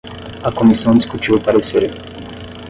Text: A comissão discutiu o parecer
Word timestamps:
A 0.43 0.51
comissão 0.51 0.97
discutiu 0.97 1.35
o 1.35 1.39
parecer 1.39 1.93